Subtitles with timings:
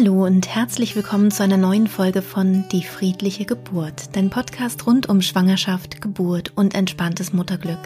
[0.00, 5.08] Hallo und herzlich willkommen zu einer neuen Folge von Die friedliche Geburt, dein Podcast rund
[5.08, 7.80] um Schwangerschaft, Geburt und entspanntes Mutterglück.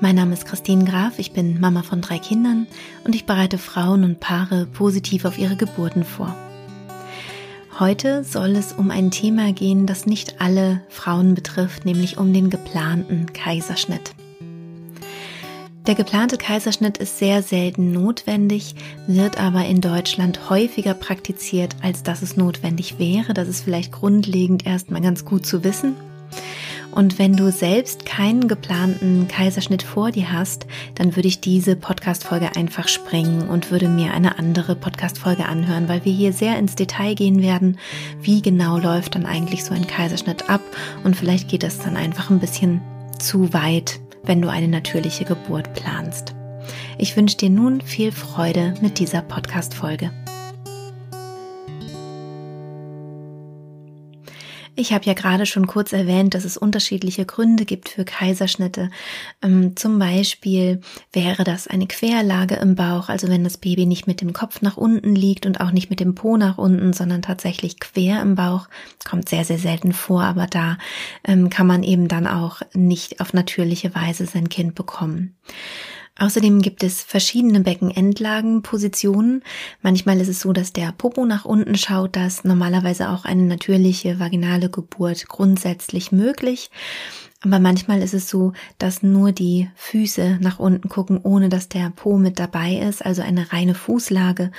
[0.00, 2.66] Mein Name ist Christine Graf, ich bin Mama von drei Kindern
[3.04, 6.34] und ich bereite Frauen und Paare positiv auf ihre Geburten vor.
[7.78, 12.48] Heute soll es um ein Thema gehen, das nicht alle Frauen betrifft, nämlich um den
[12.48, 14.14] geplanten Kaiserschnitt.
[15.86, 18.74] Der geplante Kaiserschnitt ist sehr selten notwendig,
[19.06, 23.34] wird aber in Deutschland häufiger praktiziert, als dass es notwendig wäre.
[23.34, 25.94] Das ist vielleicht grundlegend erstmal ganz gut zu wissen.
[26.90, 30.66] Und wenn du selbst keinen geplanten Kaiserschnitt vor dir hast,
[30.96, 36.04] dann würde ich diese Podcast-Folge einfach springen und würde mir eine andere Podcast-Folge anhören, weil
[36.04, 37.78] wir hier sehr ins Detail gehen werden.
[38.20, 40.62] Wie genau läuft dann eigentlich so ein Kaiserschnitt ab?
[41.04, 42.80] Und vielleicht geht das dann einfach ein bisschen
[43.18, 46.34] zu weit wenn du eine natürliche Geburt planst.
[46.98, 50.10] Ich wünsche dir nun viel Freude mit dieser Podcast-Folge.
[54.78, 58.90] Ich habe ja gerade schon kurz erwähnt, dass es unterschiedliche Gründe gibt für Kaiserschnitte.
[59.40, 60.82] Ähm, zum Beispiel
[61.14, 64.76] wäre das eine Querlage im Bauch, also wenn das Baby nicht mit dem Kopf nach
[64.76, 68.68] unten liegt und auch nicht mit dem Po nach unten, sondern tatsächlich quer im Bauch.
[69.08, 70.76] Kommt sehr, sehr selten vor, aber da
[71.24, 75.36] ähm, kann man eben dann auch nicht auf natürliche Weise sein Kind bekommen.
[76.18, 79.42] Außerdem gibt es verschiedene Beckenendlagenpositionen.
[79.82, 84.18] Manchmal ist es so, dass der Popo nach unten schaut, das normalerweise auch eine natürliche
[84.18, 86.70] vaginale Geburt grundsätzlich möglich.
[87.42, 91.90] Aber manchmal ist es so, dass nur die Füße nach unten gucken, ohne dass der
[91.90, 94.50] Po mit dabei ist, also eine reine Fußlage.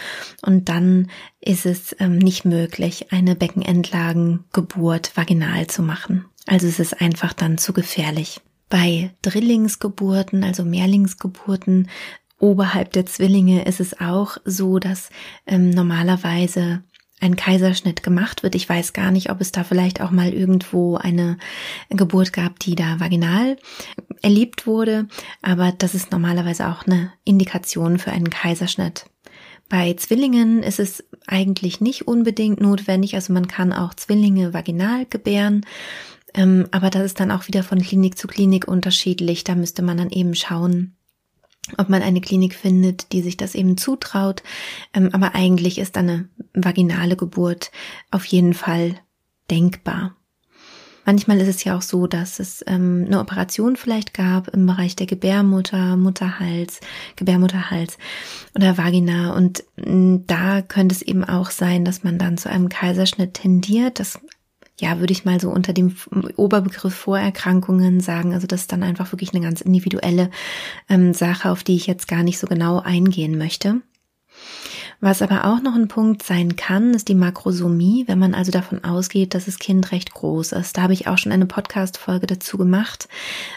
[0.43, 1.09] Und dann
[1.41, 6.25] ist es ähm, nicht möglich, eine Beckenendlagengeburt vaginal zu machen.
[6.45, 8.41] Also es ist einfach dann zu gefährlich.
[8.69, 11.89] Bei Drillingsgeburten, also Mehrlingsgeburten
[12.39, 15.09] oberhalb der Zwillinge ist es auch so, dass
[15.45, 16.83] ähm, normalerweise
[17.19, 18.53] ein Kaiserschnitt gemacht wird.
[18.53, 21.37] Ich weiß gar nicht, ob es da vielleicht auch mal irgendwo eine
[21.89, 23.57] Geburt gab, die da vaginal
[24.21, 25.07] erlebt wurde,
[25.41, 29.05] aber das ist normalerweise auch eine Indikation für einen Kaiserschnitt.
[29.69, 35.65] Bei Zwillingen ist es eigentlich nicht unbedingt notwendig, also man kann auch Zwillinge vaginal gebären.
[36.37, 39.43] Ähm, aber das ist dann auch wieder von Klinik zu Klinik unterschiedlich.
[39.43, 40.95] Da müsste man dann eben schauen,
[41.77, 44.43] ob man eine Klinik findet, die sich das eben zutraut.
[44.93, 47.71] Ähm, aber eigentlich ist eine vaginale Geburt
[48.11, 48.95] auf jeden Fall
[49.49, 50.15] denkbar.
[51.05, 54.93] Manchmal ist es ja auch so, dass es ähm, eine Operation vielleicht gab im Bereich
[54.93, 56.81] der Gebärmutter, Mutterhals,
[57.15, 57.97] Gebärmutterhals
[58.53, 59.33] oder Vagina.
[59.33, 64.01] Und mm, da könnte es eben auch sein, dass man dann zu einem Kaiserschnitt tendiert.
[64.01, 64.19] Das
[64.79, 65.95] ja, würde ich mal so unter dem
[66.35, 68.33] Oberbegriff Vorerkrankungen sagen.
[68.33, 70.29] Also das ist dann einfach wirklich eine ganz individuelle
[70.87, 73.81] ähm, Sache, auf die ich jetzt gar nicht so genau eingehen möchte.
[74.99, 78.83] Was aber auch noch ein Punkt sein kann, ist die Makrosomie, wenn man also davon
[78.83, 80.75] ausgeht, dass das Kind recht groß ist.
[80.75, 83.07] Da habe ich auch schon eine Podcast-Folge dazu gemacht.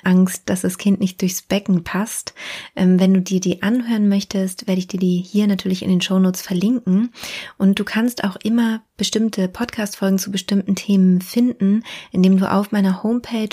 [0.04, 2.34] Angst, dass das Kind nicht durchs Becken passt.
[2.76, 6.02] Ähm, wenn du dir die anhören möchtest, werde ich dir die hier natürlich in den
[6.02, 7.10] Shownotes verlinken.
[7.56, 13.02] Und du kannst auch immer bestimmte Podcast-Folgen zu bestimmten Themen finden, indem du auf meiner
[13.02, 13.48] Homepage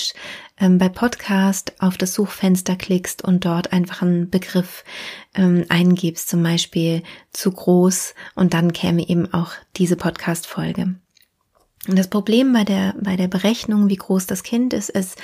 [0.59, 4.84] ähm, bei Podcast auf das Suchfenster klickst und dort einfach einen Begriff
[5.35, 10.96] ähm, eingibst, zum Beispiel zu groß und dann käme eben auch diese Podcast-Folge.
[11.88, 15.18] Und das Problem bei der, bei der Berechnung, wie groß das Kind ist, ist,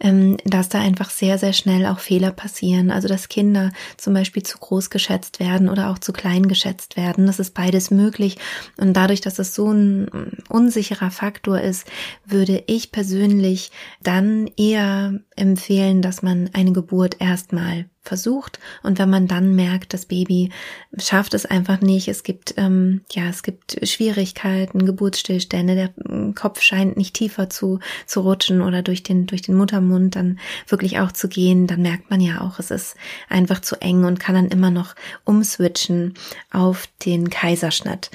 [0.00, 2.90] ähm, dass da einfach sehr, sehr schnell auch Fehler passieren.
[2.90, 7.26] Also, dass Kinder zum Beispiel zu groß geschätzt werden oder auch zu klein geschätzt werden.
[7.26, 8.36] Das ist beides möglich.
[8.78, 11.86] Und dadurch, dass es so ein unsicherer Faktor ist,
[12.24, 13.70] würde ich persönlich
[14.02, 20.06] dann eher empfehlen, dass man eine Geburt erstmal versucht und wenn man dann merkt, das
[20.06, 20.50] Baby
[20.96, 26.60] schafft es einfach nicht, es gibt ähm, ja es gibt Schwierigkeiten, Geburtsstillstände, der mm, Kopf
[26.62, 31.12] scheint nicht tiefer zu zu rutschen oder durch den durch den Muttermund dann wirklich auch
[31.12, 32.96] zu gehen, dann merkt man ja auch, es ist
[33.28, 34.94] einfach zu eng und kann dann immer noch
[35.24, 36.14] umswitchen
[36.50, 38.10] auf den Kaiserschnitt.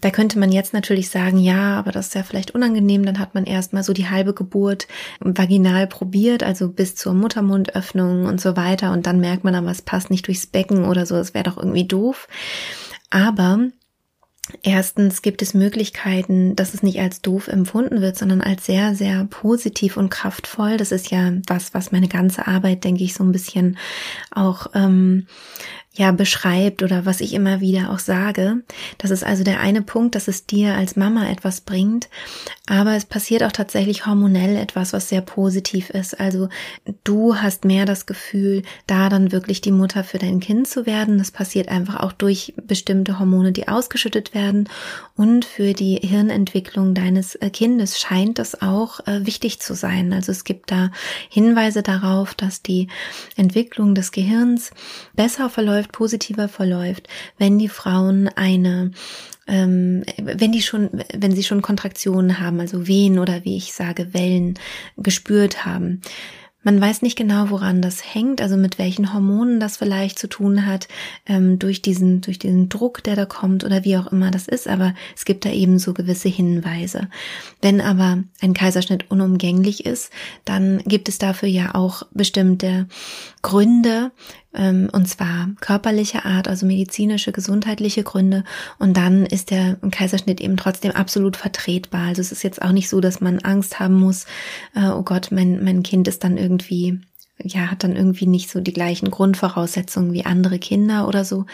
[0.00, 3.34] Da könnte man jetzt natürlich sagen, ja, aber das ist ja vielleicht unangenehm, dann hat
[3.34, 4.86] man erstmal so die halbe Geburt
[5.20, 9.82] vaginal probiert, also bis zur Muttermundöffnung und so weiter und dann merkt man aber, es
[9.82, 12.28] passt nicht durchs Becken oder so, es wäre doch irgendwie doof.
[13.10, 13.68] Aber
[14.62, 19.24] Erstens gibt es Möglichkeiten, dass es nicht als doof empfunden wird, sondern als sehr, sehr
[19.26, 20.78] positiv und kraftvoll.
[20.78, 23.76] Das ist ja was, was meine ganze Arbeit, denke ich, so ein bisschen
[24.30, 25.26] auch ähm,
[25.98, 28.58] ja beschreibt oder was ich immer wieder auch sage.
[28.98, 32.08] Das ist also der eine Punkt, dass es dir als Mama etwas bringt,
[32.66, 36.18] aber es passiert auch tatsächlich hormonell etwas, was sehr positiv ist.
[36.18, 36.48] Also
[37.02, 41.18] du hast mehr das Gefühl, da dann wirklich die Mutter für dein Kind zu werden.
[41.18, 44.68] Das passiert einfach auch durch bestimmte Hormone, die ausgeschüttet werden
[45.16, 50.12] und für die Hirnentwicklung deines äh, Kindes scheint das auch äh, wichtig zu sein.
[50.12, 50.90] Also es gibt da
[51.28, 52.86] Hinweise darauf, dass die
[53.36, 54.70] Entwicklung des Gehirns
[55.14, 57.08] besser verläuft, positiver verläuft,
[57.38, 58.90] wenn die Frauen eine
[59.48, 64.12] ähm, wenn die schon, wenn sie schon Kontraktionen haben, also Wehen oder wie ich sage,
[64.12, 64.58] Wellen
[64.98, 66.02] gespürt haben.
[66.64, 70.66] Man weiß nicht genau, woran das hängt, also mit welchen Hormonen das vielleicht zu tun
[70.66, 70.88] hat,
[71.24, 74.66] ähm, durch diesen, durch diesen Druck, der da kommt oder wie auch immer das ist,
[74.66, 77.08] aber es gibt da eben so gewisse Hinweise.
[77.62, 80.10] Wenn aber ein Kaiserschnitt unumgänglich ist,
[80.44, 82.86] dann gibt es dafür ja auch bestimmte
[83.48, 84.12] Gründe,
[84.52, 88.44] ähm, und zwar körperliche Art, also medizinische, gesundheitliche Gründe.
[88.78, 92.08] Und dann ist der Kaiserschnitt eben trotzdem absolut vertretbar.
[92.08, 94.26] Also es ist jetzt auch nicht so, dass man Angst haben muss,
[94.74, 97.00] äh, oh Gott, mein, mein Kind ist dann irgendwie
[97.44, 101.46] ja, hat dann irgendwie nicht so die gleichen Grundvoraussetzungen wie andere Kinder oder so.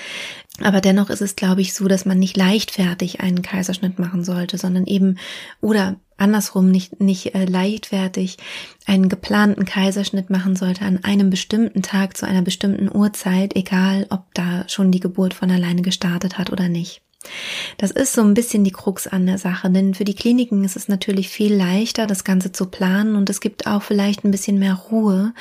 [0.62, 4.56] Aber dennoch ist es, glaube ich, so, dass man nicht leichtfertig einen Kaiserschnitt machen sollte,
[4.56, 5.18] sondern eben
[5.60, 8.36] oder andersrum nicht, nicht äh, leichtfertig
[8.86, 14.32] einen geplanten Kaiserschnitt machen sollte an einem bestimmten Tag zu einer bestimmten Uhrzeit, egal ob
[14.34, 17.02] da schon die Geburt von alleine gestartet hat oder nicht.
[17.78, 20.76] Das ist so ein bisschen die Krux an der Sache, denn für die Kliniken ist
[20.76, 24.58] es natürlich viel leichter, das Ganze zu planen und es gibt auch vielleicht ein bisschen
[24.58, 25.32] mehr Ruhe.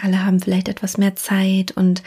[0.00, 2.02] Alle haben vielleicht etwas mehr Zeit und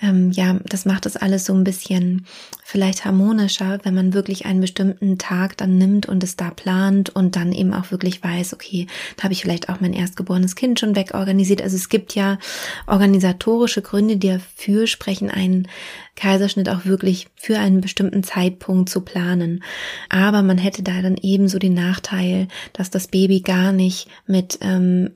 [0.00, 2.26] ähm, ja, das macht es alles so ein bisschen
[2.70, 7.34] vielleicht harmonischer, wenn man wirklich einen bestimmten Tag dann nimmt und es da plant und
[7.34, 8.86] dann eben auch wirklich weiß, okay,
[9.16, 11.62] da habe ich vielleicht auch mein erstgeborenes Kind schon wegorganisiert.
[11.62, 12.38] Also es gibt ja
[12.86, 15.66] organisatorische Gründe, die dafür sprechen, einen
[16.14, 19.64] Kaiserschnitt auch wirklich für einen bestimmten Zeitpunkt zu planen.
[20.08, 25.10] Aber man hätte da dann ebenso den Nachteil, dass das Baby gar nicht mit, ähm,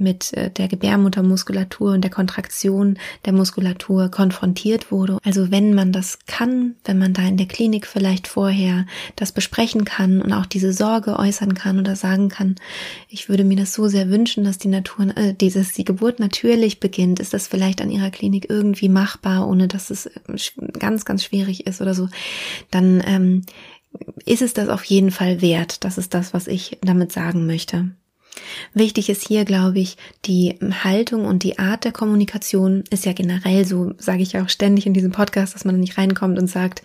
[0.00, 5.18] mit äh, der Gebärmuttermuskulatur und der Kontraktion der Muskulatur konfrontiert wurde.
[5.24, 8.86] Also wenn man das kann, wenn man da in der Klinik vielleicht vorher
[9.16, 12.56] das besprechen kann und auch diese Sorge äußern kann oder sagen kann,
[13.08, 16.80] ich würde mir das so sehr wünschen, dass die Natur, äh, dieses, die Geburt natürlich
[16.80, 20.20] beginnt, ist das vielleicht an ihrer Klinik irgendwie machbar, ohne dass es äh,
[20.78, 22.08] ganz, ganz schwierig ist oder so,
[22.70, 23.42] dann ähm,
[24.24, 25.84] ist es das auf jeden Fall wert.
[25.84, 27.90] Das ist das, was ich damit sagen möchte.
[28.74, 33.64] Wichtig ist hier, glaube ich, die Haltung und die Art der Kommunikation ist ja generell
[33.64, 36.82] so, sage ich ja auch ständig in diesem Podcast, dass man nicht reinkommt und sagt,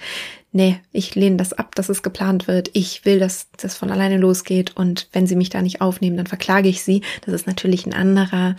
[0.52, 2.70] nee, ich lehne das ab, dass es geplant wird.
[2.74, 6.28] Ich will, dass das von alleine losgeht und wenn sie mich da nicht aufnehmen, dann
[6.28, 7.02] verklage ich sie.
[7.26, 8.56] Das ist natürlich ein anderer,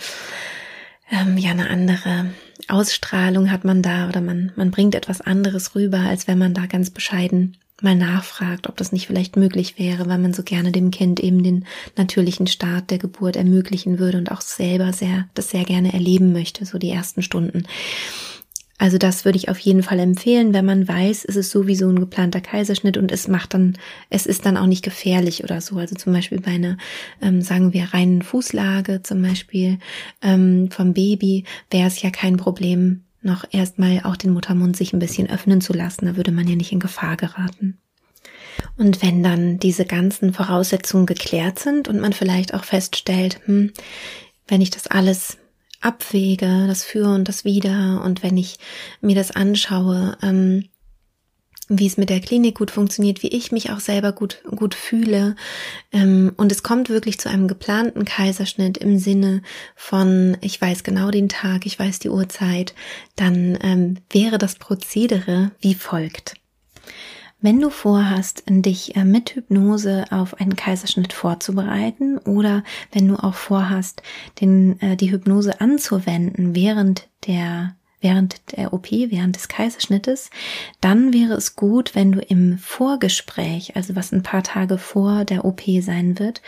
[1.10, 2.26] ähm, ja, eine andere
[2.68, 6.66] Ausstrahlung hat man da oder man, man bringt etwas anderes rüber, als wenn man da
[6.66, 10.90] ganz bescheiden mal nachfragt, ob das nicht vielleicht möglich wäre, weil man so gerne dem
[10.90, 11.66] Kind eben den
[11.96, 16.64] natürlichen Start der Geburt ermöglichen würde und auch selber sehr, das sehr gerne erleben möchte,
[16.64, 17.66] so die ersten Stunden.
[18.76, 22.00] Also das würde ich auf jeden Fall empfehlen, wenn man weiß, es ist sowieso ein
[22.00, 23.78] geplanter Kaiserschnitt und es macht dann,
[24.10, 25.76] es ist dann auch nicht gefährlich oder so.
[25.76, 26.76] Also zum Beispiel bei einer,
[27.22, 29.78] ähm, sagen wir, reinen Fußlage zum Beispiel
[30.22, 34.98] ähm, vom Baby wäre es ja kein Problem, noch erstmal auch den Muttermund sich ein
[34.98, 36.06] bisschen öffnen zu lassen.
[36.06, 37.78] Da würde man ja nicht in Gefahr geraten.
[38.76, 43.72] Und wenn dann diese ganzen Voraussetzungen geklärt sind und man vielleicht auch feststellt, hm,
[44.48, 45.38] wenn ich das alles
[45.80, 48.58] abwäge, das Für und das Wider, und wenn ich
[49.00, 50.68] mir das anschaue, ähm,
[51.68, 55.36] wie es mit der Klinik gut funktioniert, wie ich mich auch selber gut, gut fühle.
[55.92, 59.42] Ähm, und es kommt wirklich zu einem geplanten Kaiserschnitt im Sinne
[59.74, 62.74] von, ich weiß genau den Tag, ich weiß die Uhrzeit,
[63.16, 66.34] dann ähm, wäre das Prozedere wie folgt.
[67.44, 73.34] Wenn du vorhast, dich äh, mit Hypnose auf einen Kaiserschnitt vorzubereiten oder wenn du auch
[73.34, 74.02] vorhast,
[74.40, 80.30] den, äh, die Hypnose anzuwenden während der während der OP, während des Kaiserschnittes,
[80.80, 85.44] dann wäre es gut, wenn du im Vorgespräch, also was ein paar Tage vor der
[85.44, 86.42] OP sein wird,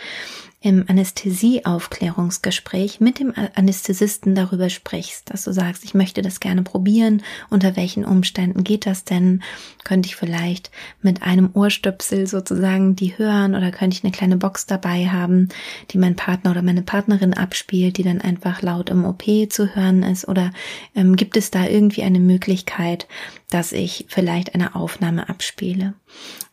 [0.67, 7.23] im Anästhesieaufklärungsgespräch mit dem Anästhesisten darüber sprichst, dass du sagst, ich möchte das gerne probieren,
[7.49, 9.43] unter welchen Umständen geht das denn?
[9.85, 10.69] Könnte ich vielleicht
[11.01, 15.47] mit einem Ohrstöpsel sozusagen die hören oder könnte ich eine kleine Box dabei haben,
[15.91, 20.03] die mein Partner oder meine Partnerin abspielt, die dann einfach laut im OP zu hören
[20.03, 20.27] ist?
[20.27, 20.51] Oder
[20.95, 23.07] ähm, gibt es da irgendwie eine Möglichkeit,
[23.49, 25.93] dass ich vielleicht eine Aufnahme abspiele?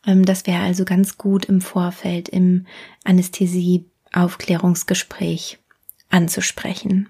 [0.07, 2.67] Ähm, das wäre also ganz gut im Vorfeld im
[3.03, 5.59] Anästhesie Aufklärungsgespräch
[6.11, 7.09] anzusprechen.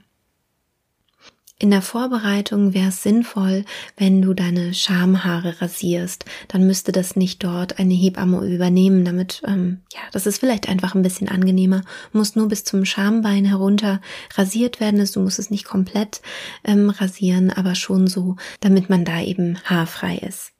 [1.56, 3.64] In der Vorbereitung wäre es sinnvoll,
[3.96, 6.25] wenn du deine Schamhaare rasierst.
[6.49, 10.96] Dann müsste das nicht dort eine Hebamme übernehmen, damit, ähm, ja, das ist vielleicht einfach
[10.96, 11.82] ein bisschen angenehmer.
[12.12, 14.00] Muss nur bis zum Schambein herunter
[14.34, 15.08] rasiert werden.
[15.14, 16.23] Du musst es nicht komplett
[16.64, 20.52] ähm, rasieren, aber schon so, damit man da eben haarfrei ist.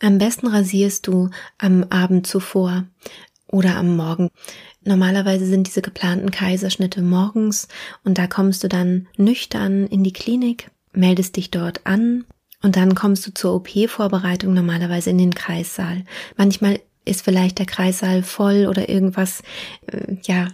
[0.00, 2.84] Am besten rasierst du am Abend zuvor
[3.48, 4.30] oder am Morgen.
[4.88, 7.68] Normalerweise sind diese geplanten Kaiserschnitte morgens
[8.04, 12.24] und da kommst du dann nüchtern in die Klinik, meldest dich dort an
[12.62, 16.04] und dann kommst du zur OP-Vorbereitung normalerweise in den Kreissaal.
[16.38, 19.42] Manchmal ist vielleicht der Kreissaal voll oder irgendwas,
[19.88, 20.48] äh, ja,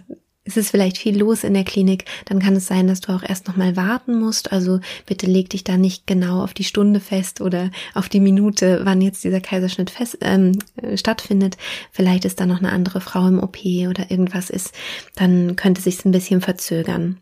[0.45, 3.23] es ist vielleicht viel los in der Klinik, dann kann es sein, dass du auch
[3.23, 4.51] erst nochmal warten musst.
[4.51, 8.81] Also bitte leg dich da nicht genau auf die Stunde fest oder auf die Minute,
[8.83, 11.57] wann jetzt dieser Kaiserschnitt fest, ähm, äh, stattfindet.
[11.91, 13.57] Vielleicht ist da noch eine andere Frau im OP
[13.89, 14.73] oder irgendwas ist,
[15.15, 17.17] dann könnte sich ein bisschen verzögern.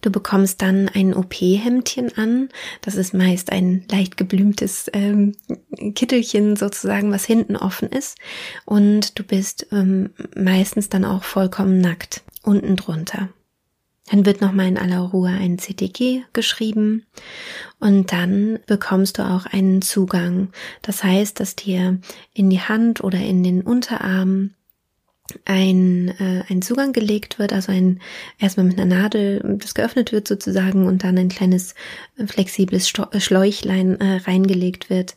[0.00, 2.48] Du bekommst dann ein OP-Hemdchen an.
[2.80, 5.36] Das ist meist ein leicht geblümtes ähm,
[5.94, 8.18] Kittelchen sozusagen, was hinten offen ist.
[8.64, 13.28] Und du bist ähm, meistens dann auch vollkommen nackt unten drunter.
[14.10, 17.06] Dann wird nochmal in aller Ruhe ein CTG geschrieben
[17.78, 20.50] und dann bekommst du auch einen Zugang.
[20.82, 22.00] Das heißt, dass dir
[22.34, 24.54] in die Hand oder in den Unterarm
[25.44, 28.00] ein, äh, ein Zugang gelegt wird, also ein
[28.38, 31.74] erstmal mit einer Nadel, das geöffnet wird sozusagen und dann ein kleines
[32.16, 35.16] äh, flexibles Sto äh, Schläuchlein äh, reingelegt wird,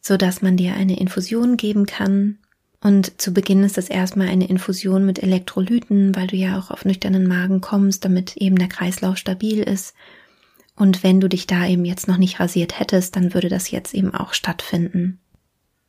[0.00, 2.38] so dass man dir eine Infusion geben kann.
[2.80, 6.84] Und zu Beginn ist das erstmal eine Infusion mit Elektrolyten, weil du ja auch auf
[6.84, 9.94] nüchternen Magen kommst, damit eben der Kreislauf stabil ist.
[10.76, 13.94] Und wenn du dich da eben jetzt noch nicht rasiert hättest, dann würde das jetzt
[13.94, 15.18] eben auch stattfinden.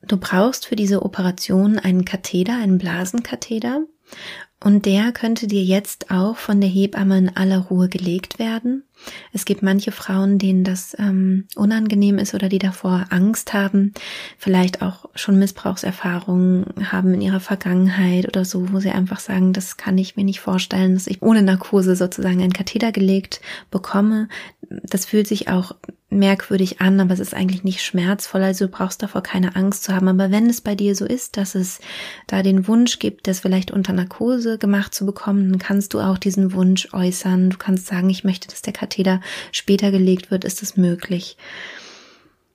[0.07, 3.85] Du brauchst für diese Operation einen Katheter, einen Blasenkatheter.
[4.63, 8.83] Und der könnte dir jetzt auch von der Hebamme in aller Ruhe gelegt werden.
[9.31, 13.93] Es gibt manche Frauen, denen das ähm, unangenehm ist oder die davor Angst haben,
[14.39, 19.77] vielleicht auch schon Missbrauchserfahrungen haben in ihrer Vergangenheit oder so, wo sie einfach sagen, das
[19.77, 24.27] kann ich mir nicht vorstellen, dass ich ohne Narkose sozusagen einen Katheter gelegt bekomme.
[24.61, 25.75] Das fühlt sich auch
[26.09, 29.93] merkwürdig an, aber es ist eigentlich nicht schmerzvoll, also du brauchst davor keine Angst zu
[29.93, 30.07] haben.
[30.07, 31.79] Aber wenn es bei dir so ist, dass es
[32.27, 36.17] da den Wunsch gibt, das vielleicht unter Narkose gemacht zu bekommen, dann kannst du auch
[36.17, 37.49] diesen Wunsch äußern.
[37.49, 39.21] Du kannst sagen, ich möchte, dass der Katheter
[39.51, 41.37] später gelegt wird, ist es möglich.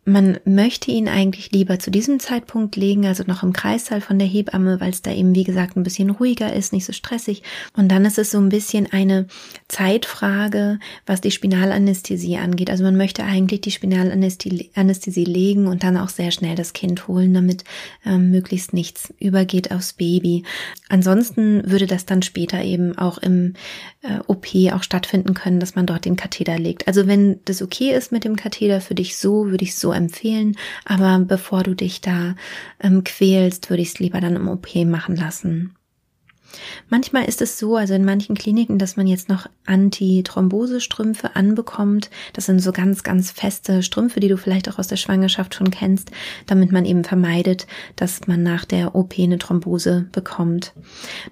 [0.04, 4.26] Man möchte ihn eigentlich lieber zu diesem Zeitpunkt legen, also noch im Kreissaal von der
[4.26, 7.44] Hebamme, weil es da eben, wie gesagt, ein bisschen ruhiger ist, nicht so stressig.
[7.76, 9.28] Und dann ist es so ein bisschen eine
[9.68, 12.68] Zeitfrage, was die Spinalanästhesie angeht.
[12.68, 17.32] Also man möchte eigentlich die Spinalanästhesie legen und dann auch sehr schnell das Kind holen,
[17.32, 17.62] damit
[18.04, 20.42] ähm, möglichst nichts übergeht aufs Baby.
[20.88, 23.54] Ansonsten würde das dann später eben auch im
[24.02, 26.88] äh, OP auch stattfinden können, dass man dort den Katheter legt.
[26.88, 30.57] Also wenn das okay ist mit dem Katheter für dich so, würde ich so empfehlen.
[30.85, 32.35] Aber bevor du dich da
[32.81, 35.77] ähm, quälst, würde ich es lieber dann im OP machen lassen.
[36.88, 42.11] Manchmal ist es so, also in manchen Kliniken, dass man jetzt noch Antithrombosestrümpfe anbekommt.
[42.32, 45.71] Das sind so ganz, ganz feste Strümpfe, die du vielleicht auch aus der Schwangerschaft schon
[45.71, 46.11] kennst,
[46.47, 47.66] damit man eben vermeidet,
[47.97, 50.73] dass man nach der OP eine Thrombose bekommt.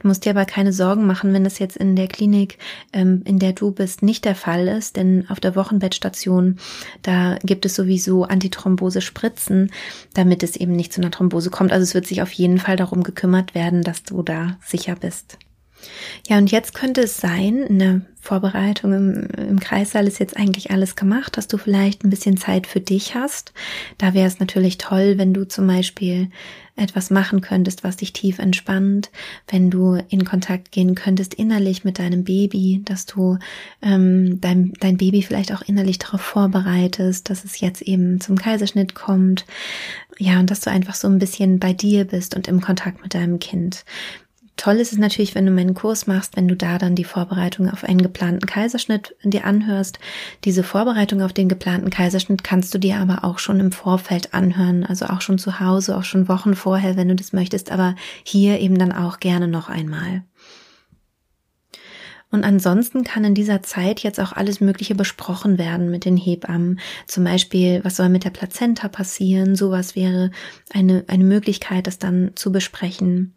[0.01, 2.59] Du musst dir aber keine Sorgen machen, wenn das jetzt in der Klinik,
[2.93, 6.59] ähm, in der du bist, nicht der Fall ist, denn auf der Wochenbettstation,
[7.03, 9.71] da gibt es sowieso Antithrombose-Spritzen,
[10.15, 11.73] damit es eben nicht zu einer Thrombose kommt.
[11.73, 15.10] Also es wird sich auf jeden Fall darum gekümmert werden, dass du da sicher bist
[15.11, 15.39] ist.
[16.29, 20.95] Ja, und jetzt könnte es sein, in Vorbereitung im, im Kreissaal ist jetzt eigentlich alles
[20.95, 23.55] gemacht, dass du vielleicht ein bisschen Zeit für dich hast.
[23.97, 26.29] Da wäre es natürlich toll, wenn du zum Beispiel
[26.77, 29.11] etwas machen könntest, was dich tief entspannt,
[29.49, 33.39] wenn du in Kontakt gehen könntest innerlich mit deinem Baby, dass du
[33.83, 38.95] ähm, dein, dein Baby vielleicht auch innerlich darauf vorbereitest, dass es jetzt eben zum Kaiserschnitt
[38.95, 39.47] kommt.
[40.19, 43.15] Ja, und dass du einfach so ein bisschen bei dir bist und im Kontakt mit
[43.15, 43.85] deinem Kind.
[44.61, 47.71] Toll ist es natürlich, wenn du meinen Kurs machst, wenn du da dann die Vorbereitung
[47.71, 49.99] auf einen geplanten Kaiserschnitt dir anhörst.
[50.45, 54.85] Diese Vorbereitung auf den geplanten Kaiserschnitt kannst du dir aber auch schon im Vorfeld anhören,
[54.85, 58.61] also auch schon zu Hause, auch schon Wochen vorher, wenn du das möchtest, aber hier
[58.61, 60.25] eben dann auch gerne noch einmal.
[62.31, 66.81] Und ansonsten kann in dieser Zeit jetzt auch alles Mögliche besprochen werden mit den Hebammen.
[67.07, 69.57] Zum Beispiel, was soll mit der Plazenta passieren?
[69.57, 70.31] Sowas wäre
[70.71, 73.35] eine, eine Möglichkeit, das dann zu besprechen.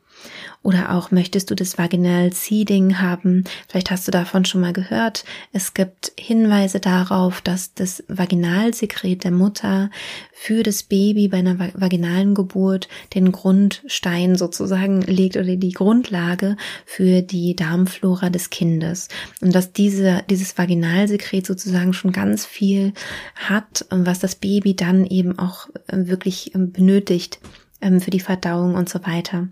[0.62, 3.44] Oder auch möchtest du das Vaginal Seeding haben?
[3.68, 5.26] Vielleicht hast du davon schon mal gehört.
[5.52, 9.90] Es gibt Hinweise darauf, dass das Vaginalsekret der Mutter
[10.32, 17.22] für das Baby bei einer vaginalen Geburt den Grundstein sozusagen legt oder die Grundlage für
[17.22, 19.10] die Darmflora des Kindes.
[19.42, 22.94] Und dass diese, dieses Vaginalsekret sozusagen schon ganz viel
[23.36, 27.40] hat, was das Baby dann eben auch wirklich benötigt
[27.82, 29.48] ähm, für die Verdauung und so weiter.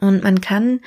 [0.00, 0.80] Und man kann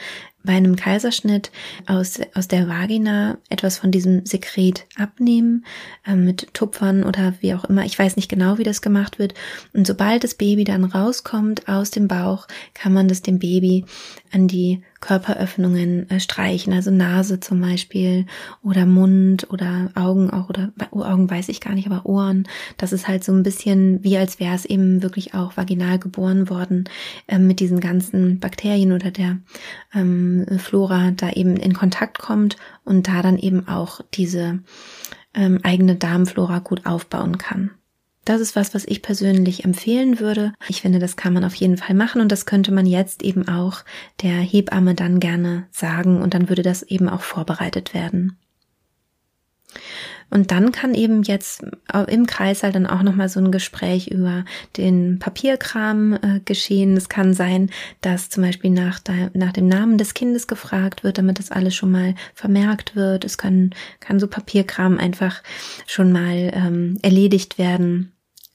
[0.44, 1.52] bei einem Kaiserschnitt
[1.88, 5.66] aus, aus der Vagina etwas von diesem Sekret abnehmen,
[6.06, 7.86] äh, mit Tupfern oder wie auch immer.
[7.86, 9.34] Ich weiß nicht genau, wie das gemacht wird.
[9.74, 13.86] Und sobald das Baby dann rauskommt aus dem Bauch, kann man das dem Baby
[14.32, 18.26] an die Körperöffnungen äh, streichen, also Nase zum Beispiel
[18.64, 22.48] oder Mund oder Augen auch oder Augen weiß ich gar nicht, aber Ohren.
[22.78, 26.50] Das ist halt so ein bisschen wie als wäre es eben wirklich auch vaginal geboren
[26.50, 26.86] worden
[27.28, 29.40] äh, mit diesen ganzen Bakterien oder der
[29.94, 32.56] ähm, Flora da eben in Kontakt kommt
[32.86, 34.60] und da dann eben auch diese
[35.34, 37.72] ähm, eigene Darmflora gut aufbauen kann.
[38.26, 40.54] Das ist was, was ich persönlich empfehlen würde.
[40.70, 43.48] Ich finde, das kann man auf jeden Fall machen und das könnte man jetzt eben
[43.48, 43.84] auch
[44.22, 48.38] der Hebamme dann gerne sagen und dann würde das eben auch vorbereitet werden.
[50.30, 51.64] Und dann kann eben jetzt
[52.08, 54.46] im Kreißsaal dann auch nochmal so ein Gespräch über
[54.78, 56.98] den Papierkram äh, geschehen.
[56.98, 57.70] Es kann sein,
[58.02, 61.76] dass zum Beispiel nach, de, nach dem Namen des Kindes gefragt wird, damit das alles
[61.76, 63.26] schon mal vermerkt wird.
[63.26, 65.44] Es kann, kann so Papierkram einfach
[65.86, 68.13] schon mal ähm, erledigt werden.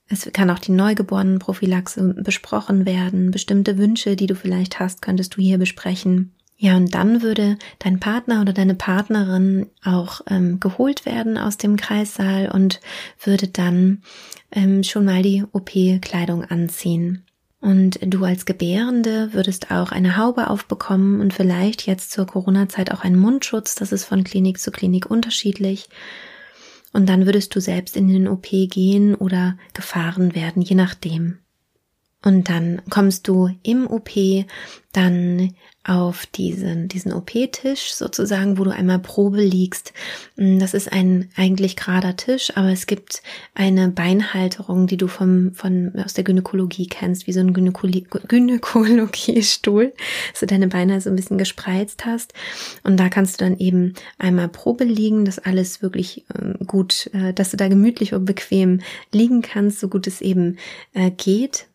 [0.08, 3.30] Es kann auch die Neugeborenenprophylaxe besprochen werden.
[3.30, 6.32] Bestimmte Wünsche, die du vielleicht hast, könntest du hier besprechen.
[6.60, 11.76] Ja, und dann würde dein Partner oder deine Partnerin auch ähm, geholt werden aus dem
[11.76, 12.80] Kreissaal und
[13.22, 14.02] würde dann
[14.50, 17.24] ähm, schon mal die OP-Kleidung anziehen.
[17.60, 23.02] Und du als Gebärende würdest auch eine Haube aufbekommen und vielleicht jetzt zur Corona-Zeit auch
[23.02, 23.76] einen Mundschutz.
[23.76, 25.88] Das ist von Klinik zu Klinik unterschiedlich.
[26.92, 31.38] Und dann würdest du selbst in den OP gehen oder gefahren werden, je nachdem.
[32.25, 34.11] Und dann kommst du im OP
[34.92, 35.54] dann
[35.88, 39.95] auf diesen, diesen OP-Tisch sozusagen, wo du einmal Probe liegst.
[40.37, 43.23] Mm, das ist ein eigentlich gerader Tisch, aber es gibt
[43.54, 49.95] eine Beinhalterung, die du vom, von, aus der Gynäkologie kennst, wie so ein Gynäkologie, Gynäkologiestuhl,
[50.30, 52.35] dass du deine Beine so ein bisschen gespreizt hast.
[52.85, 57.33] Und da kannst du dann eben einmal Probe liegen, dass alles wirklich äh, gut, äh,
[57.33, 60.59] dass du da gemütlich und bequem liegen kannst, so gut es eben
[60.92, 61.67] äh, geht.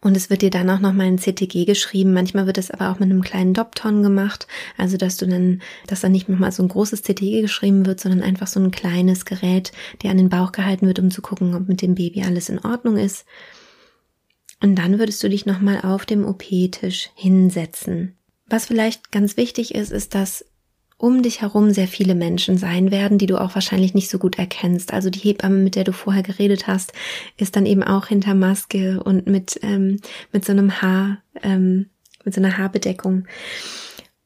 [0.00, 2.12] Und es wird dir dann auch nochmal ein CTG geschrieben.
[2.12, 4.46] Manchmal wird es aber auch mit einem kleinen Dopton gemacht.
[4.76, 8.22] Also, dass du dann, dass dann nicht nochmal so ein großes CTG geschrieben wird, sondern
[8.22, 11.66] einfach so ein kleines Gerät, der an den Bauch gehalten wird, um zu gucken, ob
[11.66, 13.26] mit dem Baby alles in Ordnung ist.
[14.60, 18.16] Und dann würdest du dich nochmal auf dem OP-Tisch hinsetzen.
[18.46, 20.44] Was vielleicht ganz wichtig ist, ist, dass
[20.98, 24.36] um dich herum sehr viele Menschen sein werden, die du auch wahrscheinlich nicht so gut
[24.36, 24.92] erkennst.
[24.92, 26.92] Also die Hebamme, mit der du vorher geredet hast,
[27.36, 30.00] ist dann eben auch hinter Maske und mit, ähm,
[30.32, 31.86] mit so einem Haar, ähm,
[32.24, 33.26] mit so einer Haarbedeckung.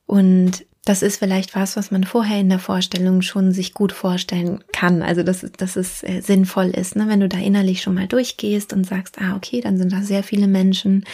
[0.06, 4.64] Und das ist vielleicht was, was man vorher in der Vorstellung schon sich gut vorstellen
[4.72, 5.02] kann.
[5.02, 7.06] Also dass, dass es äh, sinnvoll ist, ne?
[7.06, 10.22] wenn du da innerlich schon mal durchgehst und sagst, ah, okay, dann sind da sehr
[10.22, 11.04] viele Menschen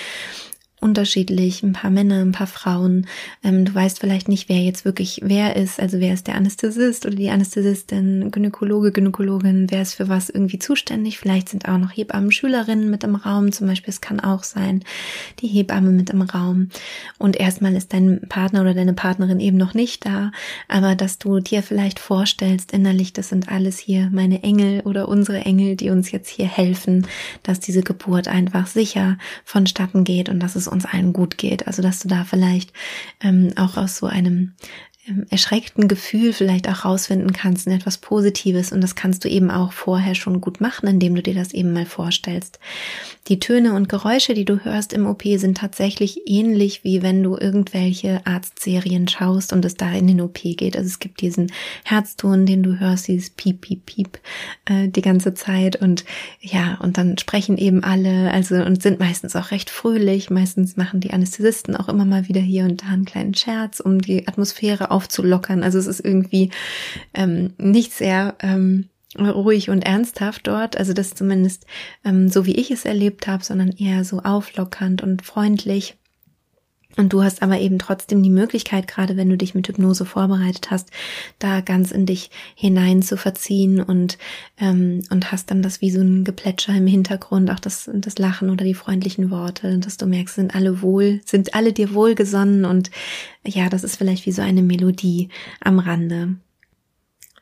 [0.80, 3.06] unterschiedlich, ein paar Männer, ein paar Frauen.
[3.42, 7.06] Ähm, du weißt vielleicht nicht, wer jetzt wirklich wer ist, also wer ist der Anästhesist
[7.06, 11.18] oder die Anästhesistin, Gynäkologe, Gynäkologin, wer ist für was irgendwie zuständig.
[11.18, 14.84] Vielleicht sind auch noch Hebammen, Schülerinnen mit im Raum, zum Beispiel, es kann auch sein,
[15.40, 16.68] die Hebamme mit im Raum.
[17.18, 20.30] Und erstmal ist dein Partner oder deine Partnerin eben noch nicht da,
[20.68, 25.40] aber dass du dir vielleicht vorstellst innerlich, das sind alles hier meine Engel oder unsere
[25.40, 27.06] Engel, die uns jetzt hier helfen,
[27.42, 31.66] dass diese Geburt einfach sicher vonstatten geht und dass es uns allen gut geht.
[31.66, 32.72] Also dass du da vielleicht
[33.20, 34.54] ähm, auch aus so einem
[35.30, 39.72] erschreckten Gefühl vielleicht auch rausfinden kannst in etwas Positives und das kannst du eben auch
[39.72, 42.58] vorher schon gut machen, indem du dir das eben mal vorstellst.
[43.28, 47.36] Die Töne und Geräusche, die du hörst im OP, sind tatsächlich ähnlich wie wenn du
[47.36, 50.76] irgendwelche Arztserien schaust und es da in den OP geht.
[50.76, 51.52] Also es gibt diesen
[51.84, 54.18] Herzton, den du hörst, dieses Piep, Piep, Piep
[54.64, 56.06] äh, die ganze Zeit und
[56.40, 60.30] ja, und dann sprechen eben alle, also und sind meistens auch recht fröhlich.
[60.30, 64.00] Meistens machen die Anästhesisten auch immer mal wieder hier und da einen kleinen Scherz, um
[64.00, 65.62] die Atmosphäre aufzulockern.
[65.62, 66.50] Also es ist irgendwie
[67.14, 71.66] ähm, nicht sehr ähm, ruhig und ernsthaft dort, also das zumindest
[72.04, 75.96] ähm, so wie ich es erlebt habe, sondern eher so auflockernd und freundlich.
[76.96, 80.70] Und du hast aber eben trotzdem die Möglichkeit, gerade wenn du dich mit Hypnose vorbereitet
[80.70, 80.90] hast,
[81.38, 84.16] da ganz in dich hinein zu verziehen und,
[84.58, 88.48] ähm, und hast dann das wie so ein Geplätscher im Hintergrund, auch das, das Lachen
[88.48, 92.90] oder die freundlichen Worte, dass du merkst, sind alle wohl, sind alle dir wohlgesonnen und
[93.46, 95.28] ja, das ist vielleicht wie so eine Melodie
[95.60, 96.36] am Rande.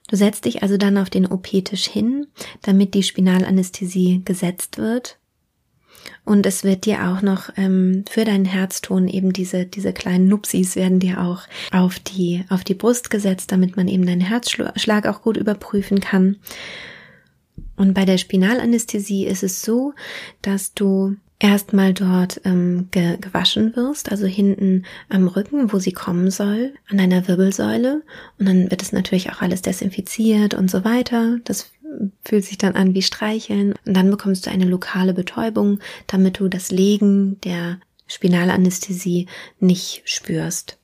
[0.08, 2.26] Du setzt dich also dann auf den OP-Tisch hin,
[2.62, 5.18] damit die Spinalanästhesie gesetzt wird
[6.24, 10.76] und es wird dir auch noch ähm, für deinen Herzton eben diese, diese kleinen Nupsis
[10.76, 11.42] werden dir auch
[11.72, 16.36] auf die, auf die Brust gesetzt, damit man eben deinen Herzschlag auch gut überprüfen kann.
[17.76, 19.94] Und bei der Spinalanästhesie ist es so,
[20.42, 26.30] dass du erstmal dort ähm, ge gewaschen wirst, also hinten am Rücken, wo sie kommen
[26.30, 28.02] soll, an deiner Wirbelsäule.
[28.38, 31.38] Und dann wird es natürlich auch alles desinfiziert und so weiter.
[31.44, 31.70] Das
[32.22, 33.74] fühlt sich dann an wie Streicheln.
[33.84, 39.26] Und dann bekommst du eine lokale Betäubung, damit du das Legen der Spinalanästhesie
[39.58, 40.78] nicht spürst.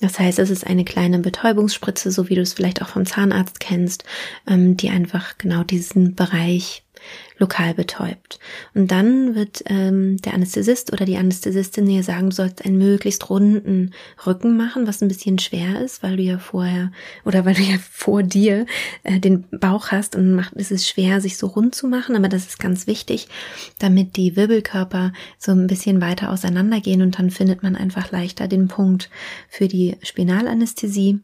[0.00, 3.60] Das heißt, es ist eine kleine Betäubungsspritze, so wie du es vielleicht auch vom Zahnarzt
[3.60, 4.04] kennst,
[4.46, 6.84] ähm, die einfach genau diesen Bereich
[7.38, 8.38] lokal betäubt.
[8.74, 13.28] Und dann wird ähm, der Anästhesist oder die Anästhesistin dir sagen, du sollst einen möglichst
[13.28, 13.92] runden
[14.26, 16.92] Rücken machen, was ein bisschen schwer ist, weil du ja vorher
[17.24, 18.66] oder weil du ja vor dir
[19.02, 22.28] äh, den Bauch hast und macht, ist es schwer, sich so rund zu machen, aber
[22.28, 23.28] das ist ganz wichtig,
[23.78, 28.68] damit die Wirbelkörper so ein bisschen weiter auseinandergehen und dann findet man einfach leichter den
[28.68, 29.10] Punkt
[29.48, 31.20] für die Spinalanästhesie.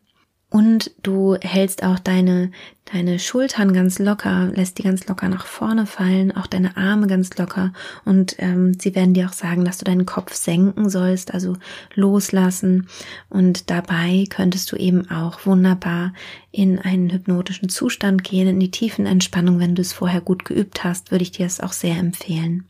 [0.53, 2.51] Und du hältst auch deine,
[2.93, 7.35] deine Schultern ganz locker, lässt die ganz locker nach vorne fallen, auch deine Arme ganz
[7.39, 7.73] locker.
[8.05, 11.57] Und ähm, sie werden dir auch sagen, dass du deinen Kopf senken sollst, also
[11.95, 12.87] loslassen.
[13.31, 16.13] Und dabei könntest du eben auch wunderbar
[16.51, 19.59] in einen hypnotischen Zustand gehen, in die tiefen Entspannung.
[19.59, 22.69] Wenn du es vorher gut geübt hast, würde ich dir es auch sehr empfehlen.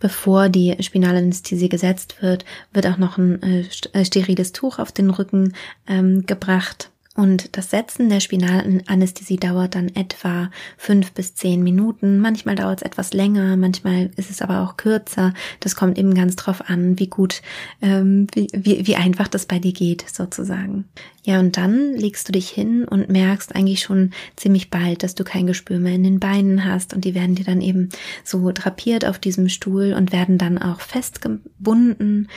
[0.00, 5.10] Bevor die Spinalanästhesie gesetzt wird, wird auch noch ein äh, äh, steriles Tuch auf den
[5.10, 5.54] Rücken
[5.86, 12.18] ähm, gebracht und das Setzen der Spinalanästhesie dauert dann etwa fünf bis zehn Minuten.
[12.18, 15.34] Manchmal dauert es etwas länger, manchmal ist es aber auch kürzer.
[15.60, 17.42] Das kommt eben ganz drauf an, wie gut,
[17.82, 20.86] ähm, wie, wie, wie einfach das bei dir geht, sozusagen.
[21.22, 25.22] Ja, und dann legst du dich hin und merkst eigentlich schon ziemlich bald, dass du
[25.22, 27.90] kein Gespür mehr in den Beinen hast und die werden dir dann eben
[28.24, 32.28] so drapiert auf diesem Stuhl und werden dann auch festgebunden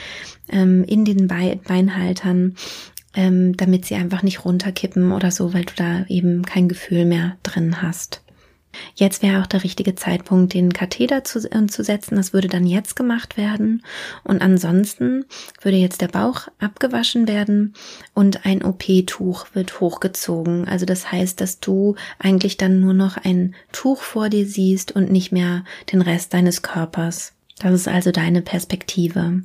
[0.50, 2.56] ähm, in den Beinhaltern
[3.14, 7.36] ähm, damit sie einfach nicht runterkippen oder so, weil du da eben kein Gefühl mehr
[7.42, 8.24] drin hast.
[8.94, 12.16] Jetzt wäre auch der richtige Zeitpunkt, den Katheter zu, äh, zu setzen.
[12.16, 13.84] Das würde dann jetzt gemacht werden.
[14.22, 15.24] Und ansonsten
[15.62, 17.74] würde jetzt der Bauch abgewaschen werden
[18.14, 20.66] und ein OP-Tuch wird hochgezogen.
[20.68, 25.10] Also das heißt, dass du eigentlich dann nur noch ein Tuch vor dir siehst und
[25.10, 27.32] nicht mehr den Rest deines Körpers.
[27.58, 29.42] Das ist also deine Perspektive.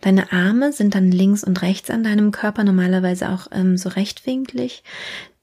[0.00, 4.84] Deine Arme sind dann links und rechts an deinem Körper, normalerweise auch ähm, so rechtwinklig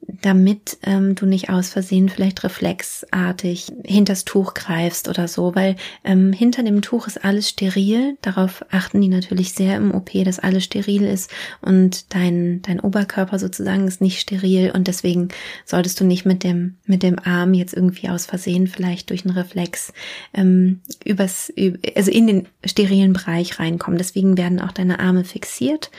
[0.08, 6.34] damit ähm, du nicht aus Versehen vielleicht reflexartig hinters Tuch greifst oder so, weil ähm,
[6.34, 8.18] hinter dem Tuch ist alles steril.
[8.22, 13.39] Darauf achten die natürlich sehr im OP, dass alles steril ist und dein dein Oberkörper
[13.39, 15.30] sozusagen ist nicht steril und deswegen
[15.65, 19.38] solltest du nicht mit dem mit dem Arm jetzt irgendwie aus Versehen vielleicht durch einen
[19.38, 19.94] Reflex
[20.34, 21.52] ähm, übers
[21.96, 23.98] also in den sterilen Bereich reinkommen.
[23.98, 25.89] Deswegen werden auch deine Arme fixiert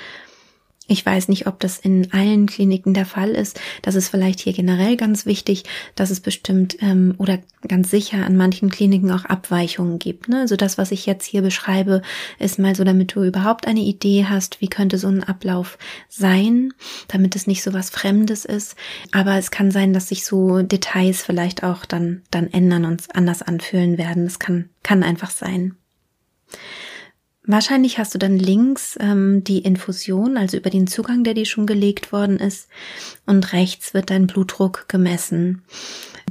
[0.88, 3.60] ich weiß nicht, ob das in allen Kliniken der Fall ist.
[3.82, 8.36] Das ist vielleicht hier generell ganz wichtig, dass es bestimmt ähm, oder ganz sicher an
[8.36, 10.28] manchen Kliniken auch Abweichungen gibt.
[10.28, 10.40] Ne?
[10.40, 12.02] Also das, was ich jetzt hier beschreibe,
[12.38, 16.72] ist mal so, damit du überhaupt eine Idee hast, wie könnte so ein Ablauf sein,
[17.08, 18.76] damit es nicht so was Fremdes ist.
[19.12, 23.42] Aber es kann sein, dass sich so Details vielleicht auch dann dann ändern und anders
[23.42, 24.24] anfühlen werden.
[24.24, 25.76] Das kann kann einfach sein.
[27.48, 31.66] Wahrscheinlich hast du dann links ähm, die Infusion, also über den Zugang, der dir schon
[31.66, 32.68] gelegt worden ist,
[33.24, 35.62] und rechts wird dein Blutdruck gemessen.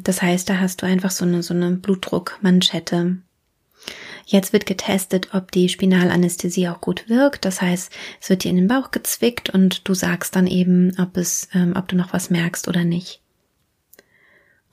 [0.01, 3.17] Das heißt, da hast du einfach so eine, so eine Blutdruckmanschette.
[4.25, 7.45] Jetzt wird getestet, ob die Spinalanästhesie auch gut wirkt.
[7.45, 11.15] Das heißt, es wird dir in den Bauch gezwickt und du sagst dann eben, ob
[11.15, 13.21] es, ähm, ob du noch was merkst oder nicht.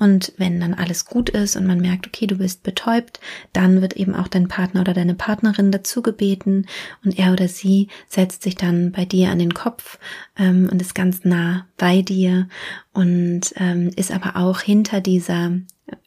[0.03, 3.21] Und wenn dann alles gut ist und man merkt, okay, du bist betäubt,
[3.53, 6.67] dann wird eben auch dein Partner oder deine Partnerin dazu gebeten
[7.05, 10.01] und er oder sie setzt sich dann bei dir an den Kopf
[10.37, 12.49] ähm, und ist ganz nah bei dir
[12.93, 15.53] und ähm, ist aber auch hinter dieser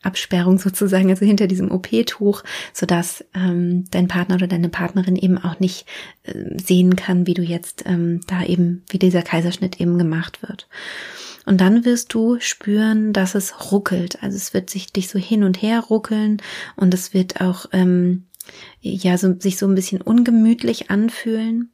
[0.02, 5.38] Absperrung sozusagen, also hinter diesem OP-Tuch, so dass ähm, dein Partner oder deine Partnerin eben
[5.38, 5.86] auch nicht
[6.24, 10.68] äh, sehen kann, wie du jetzt ähm, da eben, wie dieser Kaiserschnitt eben gemacht wird.
[11.46, 14.22] Und dann wirst du spüren, dass es ruckelt.
[14.24, 16.42] Also es wird sich dich so hin und her ruckeln
[16.76, 18.26] und es wird auch ähm,
[18.82, 21.72] ja so, sich so ein bisschen ungemütlich anfühlen.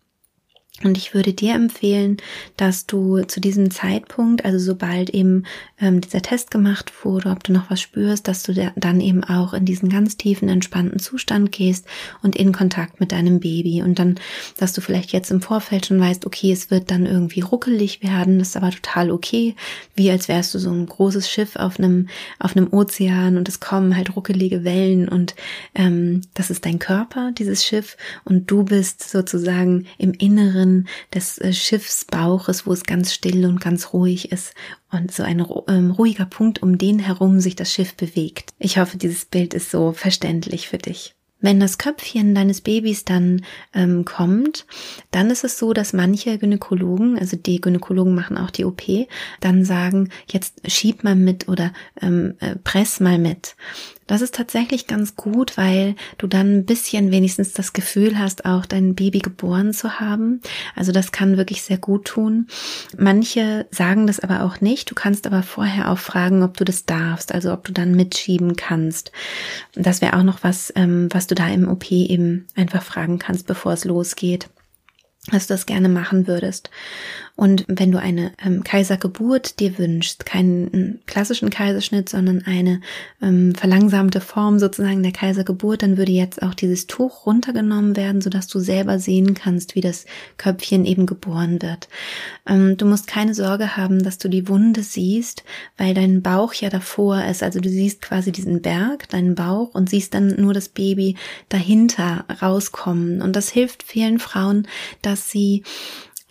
[0.84, 2.18] Und ich würde dir empfehlen,
[2.56, 5.44] dass du zu diesem Zeitpunkt, also sobald eben
[5.80, 9.54] ähm, dieser Test gemacht wurde, ob du noch was spürst, dass du dann eben auch
[9.54, 11.86] in diesen ganz tiefen, entspannten Zustand gehst
[12.24, 13.84] und in Kontakt mit deinem Baby.
[13.84, 14.16] Und dann,
[14.58, 18.40] dass du vielleicht jetzt im Vorfeld schon weißt, okay, es wird dann irgendwie ruckelig werden,
[18.40, 19.56] das ist aber total okay,
[19.96, 22.08] wie als wärst du so ein großes Schiff auf einem,
[22.40, 25.36] auf einem Ozean und es kommen halt ruckelige Wellen und
[25.76, 31.38] ähm, das ist dein Körper, dieses Schiff, und du bist sozusagen im Inneren Inneren des
[31.40, 34.54] äh, Schiffsbauches, wo es ganz still und ganz ruhig ist
[34.92, 38.52] und so ein ähm, ruhiger Punkt, um den herum sich das Schiff bewegt.
[38.60, 41.16] Ich hoffe, dieses Bild ist so verständlich für dich.
[41.44, 43.44] Wenn das Köpfchen deines Babys dann
[43.74, 44.68] ähm, kommt,
[45.10, 48.84] dann ist es so, dass manche Gynäkologen, also die Gynäkologen machen auch die OP,
[49.40, 53.56] dann sagen, jetzt schieb mal mit oder ähm, äh, press mal mit.
[54.12, 58.66] Das ist tatsächlich ganz gut, weil du dann ein bisschen wenigstens das Gefühl hast, auch
[58.66, 60.42] dein Baby geboren zu haben.
[60.76, 62.48] Also das kann wirklich sehr gut tun.
[62.98, 64.92] Manche sagen das aber auch nicht.
[64.92, 68.58] Du kannst aber vorher auch fragen, ob du das darfst, also ob du dann mitschieben
[68.58, 69.14] kannst.
[69.76, 73.48] Das wäre auch noch was, ähm, was du da im OP eben einfach fragen kannst,
[73.48, 74.50] bevor es losgeht
[75.30, 76.72] dass du das gerne machen würdest.
[77.42, 82.82] Und wenn du eine ähm, Kaisergeburt dir wünschst, keinen ähm, klassischen Kaiserschnitt, sondern eine
[83.20, 88.46] ähm, verlangsamte Form sozusagen der Kaisergeburt, dann würde jetzt auch dieses Tuch runtergenommen werden, sodass
[88.46, 90.06] du selber sehen kannst, wie das
[90.38, 91.90] Köpfchen eben geboren wird.
[92.48, 95.44] Ähm, du musst keine Sorge haben, dass du die Wunde siehst,
[95.80, 97.42] weil dein Bauch ja davor ist.
[97.42, 101.16] Also du siehst quasi diesen Berg, deinen Bauch und siehst dann nur das Baby
[101.50, 103.20] dahinter rauskommen.
[103.20, 104.68] Und das hilft vielen Frauen,
[105.02, 105.64] dass sie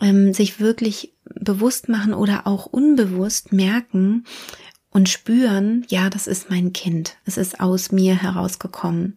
[0.01, 4.25] ähm, sich wirklich bewusst machen oder auch unbewusst merken
[4.91, 7.17] und spüren, ja, das ist mein Kind.
[7.25, 9.17] Es ist aus mir herausgekommen.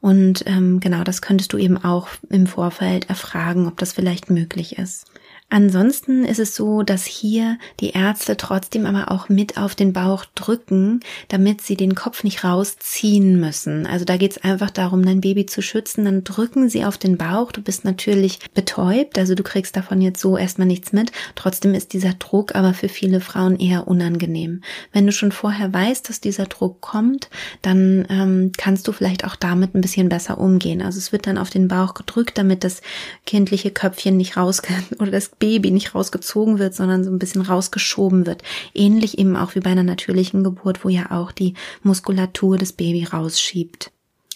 [0.00, 4.76] Und ähm, genau, das könntest du eben auch im Vorfeld erfragen, ob das vielleicht möglich
[4.76, 5.06] ist.
[5.50, 10.24] Ansonsten ist es so, dass hier die Ärzte trotzdem aber auch mit auf den Bauch
[10.34, 13.86] drücken, damit sie den Kopf nicht rausziehen müssen.
[13.86, 16.06] Also da geht es einfach darum, dein Baby zu schützen.
[16.06, 17.52] Dann drücken sie auf den Bauch.
[17.52, 21.12] Du bist natürlich betäubt, also du kriegst davon jetzt so erstmal nichts mit.
[21.36, 24.62] Trotzdem ist dieser Druck aber für viele Frauen eher unangenehm.
[24.92, 27.28] Wenn du schon vorher weißt, dass dieser Druck kommt,
[27.62, 30.82] dann ähm, kannst du vielleicht auch damit ein bisschen besser umgehen.
[30.82, 32.82] Also es wird dann auf den Bauch gedrückt, damit das
[33.24, 34.60] kindliche Köpfchen nicht raus
[34.98, 38.42] oder das Baby nicht rausgezogen wird, sondern so ein bisschen rausgeschoben wird.
[38.74, 43.04] Ähnlich eben auch wie bei einer natürlichen Geburt, wo ja auch die Muskulatur des Baby
[43.04, 43.90] rausschiebt.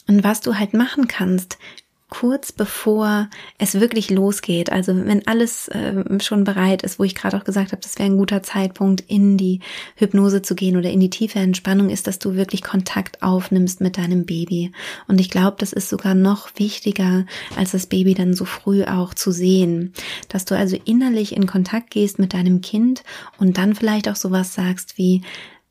[0.07, 1.59] Und was du halt machen kannst,
[2.11, 7.37] kurz bevor es wirklich losgeht, also wenn alles äh, schon bereit ist, wo ich gerade
[7.37, 9.61] auch gesagt habe, das wäre ein guter Zeitpunkt, in die
[9.97, 13.99] Hypnose zu gehen oder in die tiefe Entspannung, ist, dass du wirklich Kontakt aufnimmst mit
[13.99, 14.73] deinem Baby.
[15.07, 19.12] Und ich glaube, das ist sogar noch wichtiger, als das Baby dann so früh auch
[19.12, 19.92] zu sehen.
[20.29, 23.03] Dass du also innerlich in Kontakt gehst mit deinem Kind
[23.38, 25.23] und dann vielleicht auch sowas sagst wie,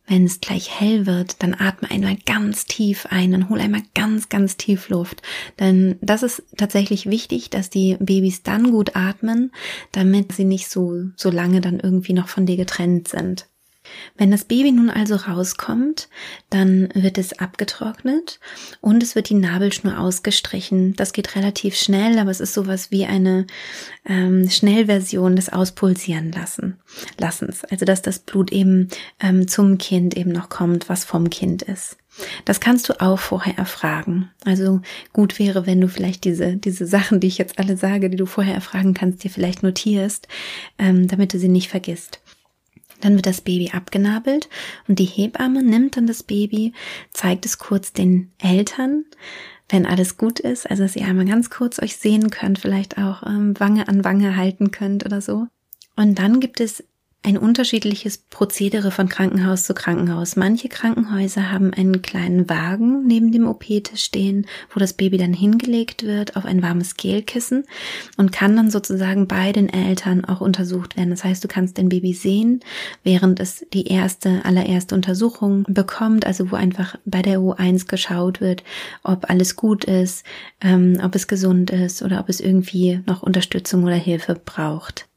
[0.07, 4.29] wenn es gleich hell wird, dann atme einmal ganz tief ein, dann hol einmal ganz,
[4.29, 5.21] ganz tief Luft.
[5.59, 9.51] Denn das ist tatsächlich wichtig, dass die Babys dann gut atmen,
[9.91, 13.47] damit sie nicht so, so lange dann irgendwie noch von dir getrennt sind.
[14.17, 16.09] Wenn das Baby nun also rauskommt,
[16.49, 18.39] dann wird es abgetrocknet
[18.81, 20.95] und es wird die Nabelschnur ausgestrichen.
[20.95, 23.47] Das geht relativ schnell, aber es ist sowas wie eine
[24.05, 26.77] ähm, Schnellversion des Auspulsieren lassen,
[27.17, 27.63] Lassens.
[27.65, 31.97] Also dass das Blut eben ähm, zum Kind eben noch kommt, was vom Kind ist.
[32.45, 34.29] Das kannst du auch vorher erfragen.
[34.43, 34.81] Also
[35.13, 38.25] gut wäre, wenn du vielleicht diese, diese Sachen, die ich jetzt alle sage, die du
[38.25, 40.27] vorher erfragen kannst, dir vielleicht notierst,
[40.79, 42.19] ähm, damit du sie nicht vergisst.
[43.01, 44.49] Dann wird das Baby abgenabelt
[44.87, 46.73] und die Hebamme nimmt dann das Baby,
[47.13, 49.05] zeigt es kurz den Eltern,
[49.69, 53.23] wenn alles gut ist, also dass ihr einmal ganz kurz euch sehen könnt, vielleicht auch
[53.23, 55.47] ähm, Wange an Wange halten könnt oder so.
[55.95, 56.83] Und dann gibt es
[57.23, 60.37] ein unterschiedliches Prozedere von Krankenhaus zu Krankenhaus.
[60.37, 66.03] Manche Krankenhäuser haben einen kleinen Wagen neben dem OP-Tisch stehen, wo das Baby dann hingelegt
[66.03, 67.65] wird auf ein warmes Gelkissen
[68.15, 71.09] und kann dann sozusagen bei den Eltern auch untersucht werden.
[71.09, 72.61] Das heißt, du kannst dein Baby sehen,
[73.03, 78.63] während es die erste, allererste Untersuchung bekommt, also wo einfach bei der U1 geschaut wird,
[79.03, 80.23] ob alles gut ist,
[80.61, 85.07] ähm, ob es gesund ist oder ob es irgendwie noch Unterstützung oder Hilfe braucht.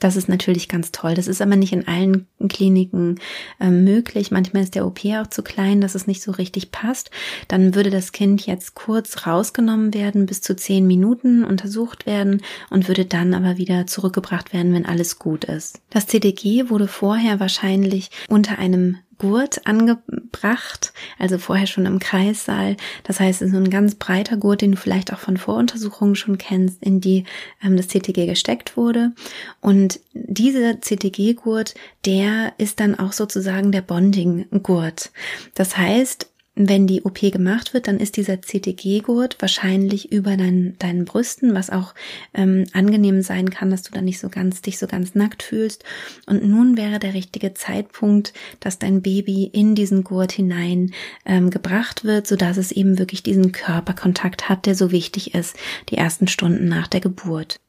[0.00, 1.14] Das ist natürlich ganz toll.
[1.14, 3.20] Das ist aber nicht in allen Kliniken
[3.60, 4.30] äh, möglich.
[4.30, 7.10] Manchmal ist der OP auch zu klein, dass es nicht so richtig passt.
[7.48, 12.88] Dann würde das Kind jetzt kurz rausgenommen werden, bis zu zehn Minuten untersucht werden und
[12.88, 15.80] würde dann aber wieder zurückgebracht werden, wenn alles gut ist.
[15.90, 22.76] Das CDG wurde vorher wahrscheinlich unter einem Gurt angebracht, also vorher schon im Kreissaal.
[23.04, 26.16] Das heißt, es ist so ein ganz breiter Gurt, den du vielleicht auch von Voruntersuchungen
[26.16, 27.24] schon kennst, in die
[27.62, 29.12] ähm, das CTG gesteckt wurde.
[29.60, 31.74] Und dieser CTG-Gurt,
[32.06, 35.12] der ist dann auch sozusagen der Bonding-Gurt.
[35.54, 36.29] Das heißt,
[36.68, 41.70] wenn die OP gemacht wird, dann ist dieser CTG-Gurt wahrscheinlich über dein, deinen Brüsten, was
[41.70, 41.94] auch
[42.34, 45.84] ähm, angenehm sein kann, dass du dann nicht so ganz dich so ganz nackt fühlst.
[46.26, 50.92] Und nun wäre der richtige Zeitpunkt, dass dein Baby in diesen Gurt hinein
[51.24, 55.56] ähm, gebracht wird, so dass es eben wirklich diesen Körperkontakt hat, der so wichtig ist,
[55.88, 57.60] die ersten Stunden nach der Geburt.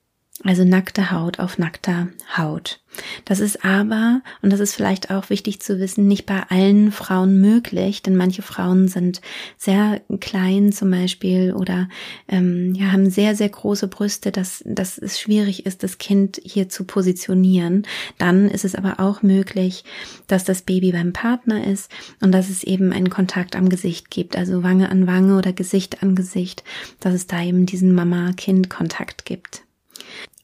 [0.43, 2.79] Also nackte Haut auf nackter Haut.
[3.25, 7.39] Das ist aber, und das ist vielleicht auch wichtig zu wissen, nicht bei allen Frauen
[7.39, 9.21] möglich, denn manche Frauen sind
[9.57, 11.87] sehr klein zum Beispiel oder
[12.27, 16.69] ähm, ja, haben sehr, sehr große Brüste, dass, dass es schwierig ist, das Kind hier
[16.69, 17.83] zu positionieren.
[18.17, 19.83] Dann ist es aber auch möglich,
[20.27, 24.35] dass das Baby beim Partner ist und dass es eben einen Kontakt am Gesicht gibt,
[24.35, 26.63] also Wange an Wange oder Gesicht an Gesicht,
[26.99, 29.63] dass es da eben diesen Mama-Kind-Kontakt gibt.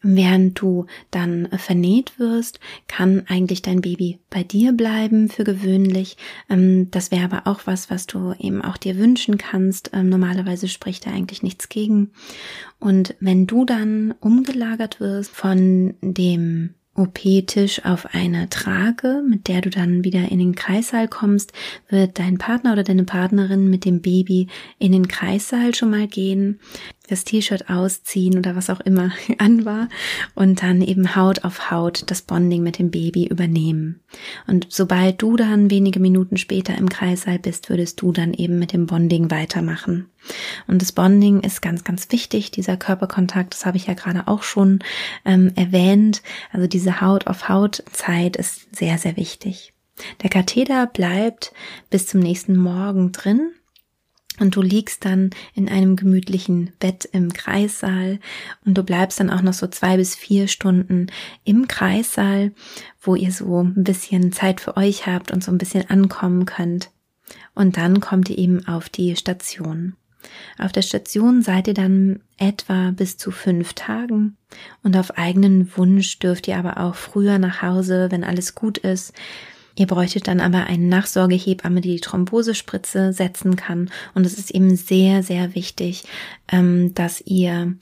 [0.02, 6.18] Während du dann vernäht wirst, kann eigentlich dein Baby bei dir bleiben für gewöhnlich.
[6.50, 9.92] Ähm, das wäre aber auch was, was du eben auch dir wünschen kannst.
[9.94, 12.12] Ähm, normalerweise spricht da eigentlich nichts gegen.
[12.80, 19.70] Und wenn du dann umgelagert wirst von dem OP-Tisch auf eine Trage, mit der du
[19.70, 21.54] dann wieder in den Kreissaal kommst,
[21.90, 24.48] wird dein Partner oder deine Partnerin mit dem Baby
[24.80, 26.60] in den Kreissaal schon mal gehen
[27.08, 29.90] das T-Shirt ausziehen oder was auch immer an war
[30.36, 34.02] und dann eben Haut auf Haut das Bonding mit dem Baby übernehmen.
[34.48, 38.74] Und sobald du dann wenige Minuten später im Kreißsaal bist, würdest du dann eben mit
[38.74, 40.10] dem Bonding weitermachen.
[40.68, 44.44] Und das Bonding ist ganz, ganz wichtig, dieser Körperkontakt, das habe ich ja gerade auch
[44.44, 44.80] schon
[45.26, 46.22] ähm, erwähnt.
[46.52, 49.74] Also diese Haut auf Haut Zeit ist sehr, sehr wichtig.
[50.22, 51.54] Der Katheter bleibt
[51.90, 53.52] bis zum nächsten Morgen drin
[54.40, 58.20] und du liegst dann in einem gemütlichen Bett im Kreissaal
[58.66, 61.08] und du bleibst dann auch noch so zwei bis vier Stunden
[61.44, 62.52] im Kreissaal,
[63.02, 66.92] wo ihr so ein bisschen Zeit für euch habt und so ein bisschen ankommen könnt.
[67.56, 69.96] Und dann kommt ihr eben auf die Station.
[70.58, 74.38] Auf der Station seid ihr dann etwa bis zu fünf Tagen
[74.84, 79.14] und auf eigenen Wunsch dürft ihr aber auch früher nach Hause, wenn alles gut ist.
[79.78, 83.92] Ihr bräuchtet dann aber eine Nachsorgehebamme, die die Thrombosespritze setzen kann.
[84.16, 86.04] Und es ist eben sehr, sehr wichtig,
[86.52, 87.76] ähm, dass ihr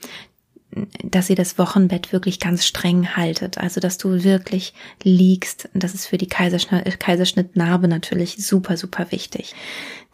[1.02, 3.56] dass ihr das Wochenbett wirklich ganz streng haltet.
[3.56, 5.70] Also, dass du wirklich liegst.
[5.72, 9.54] Das ist für die Kaiserschnitt, Kaiserschnittnarbe natürlich super, super wichtig.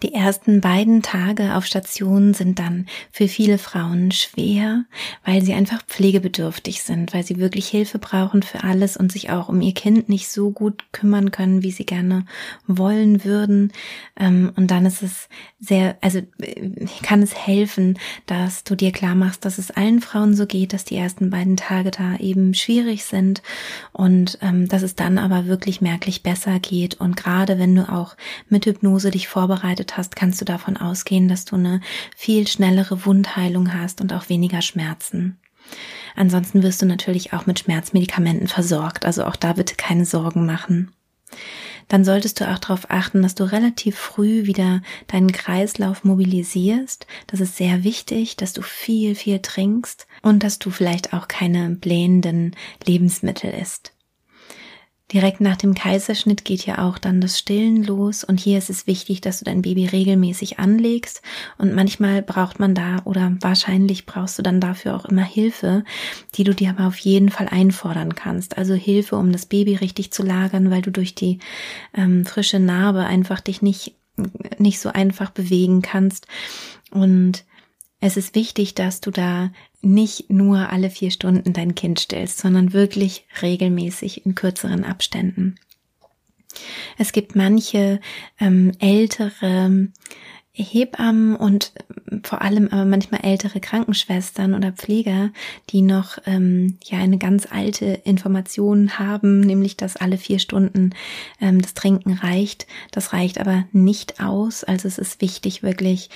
[0.03, 4.85] Die ersten beiden Tage auf Station sind dann für viele Frauen schwer,
[5.25, 9.49] weil sie einfach pflegebedürftig sind, weil sie wirklich Hilfe brauchen für alles und sich auch
[9.49, 12.27] um ihr Kind nicht so gut kümmern können, wie sie gerne
[12.67, 13.73] wollen würden.
[14.19, 15.29] Ähm, und dann ist es
[15.61, 16.21] sehr, also
[17.05, 20.85] kann es helfen, dass du dir klar machst, dass es allen Frauen so geht, dass
[20.85, 23.41] die ersten beiden Tage da eben schwierig sind
[23.93, 26.95] und ähm, dass es dann aber wirklich merklich besser geht.
[26.95, 28.17] Und gerade wenn du auch
[28.49, 31.81] mit Hypnose dich vorbereitet hast, kannst du davon ausgehen, dass du eine
[32.17, 35.39] viel schnellere Wundheilung hast und auch weniger Schmerzen.
[36.15, 40.93] Ansonsten wirst du natürlich auch mit Schmerzmedikamenten versorgt, also auch da bitte keine Sorgen machen.
[41.89, 47.07] Dann solltest du auch darauf achten, dass du relativ früh wieder deinen Kreislauf mobilisierst.
[47.27, 51.71] Das ist sehr wichtig, dass du viel, viel trinkst und dass du vielleicht auch keine
[51.71, 53.92] blähenden Lebensmittel isst.
[55.13, 58.25] Direkt nach dem Kaiserschnitt geht ja auch dann das Stillen los.
[58.25, 61.23] Und hier ist es wichtig, dass du dein Baby regelmäßig anlegst.
[61.59, 65.85] Und manchmal braucht man da oder wahrscheinlich brauchst du dann dafür auch immer Hilfe,
[66.35, 68.57] die du dir aber auf jeden Fall einfordern kannst.
[68.57, 71.39] Also Hilfe, um das Baby richtig zu lagern, weil du durch die
[71.95, 73.95] ähm, frische Narbe einfach dich nicht
[74.59, 76.27] nicht so einfach bewegen kannst.
[76.91, 77.45] Und
[78.03, 82.73] es ist wichtig, dass du da nicht nur alle vier Stunden dein Kind stillst, sondern
[82.73, 85.55] wirklich regelmäßig in kürzeren Abständen.
[86.99, 88.01] Es gibt manche
[88.41, 89.89] ähm, ältere
[90.51, 91.73] Hebammen und
[92.11, 95.31] ähm, vor allem aber manchmal ältere Krankenschwestern oder Pfleger,
[95.71, 100.91] die noch ähm, ja eine ganz alte Information haben, nämlich dass alle vier Stunden
[101.41, 102.67] ähm, das Trinken reicht.
[102.91, 104.65] Das reicht aber nicht aus.
[104.65, 106.11] Also es ist wichtig, wirklich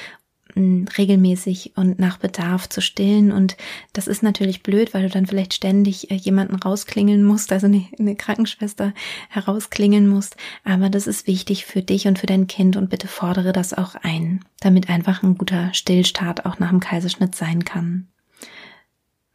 [0.56, 3.32] regelmäßig und nach Bedarf zu stillen.
[3.32, 3.56] Und
[3.92, 7.86] das ist natürlich blöd, weil du dann vielleicht ständig äh, jemanden rausklingeln musst, also eine,
[7.98, 8.92] eine Krankenschwester
[9.28, 10.36] herausklingeln musst.
[10.64, 13.94] Aber das ist wichtig für dich und für dein Kind und bitte fordere das auch
[13.96, 18.08] ein, damit einfach ein guter Stillstart auch nach dem Kaiserschnitt sein kann.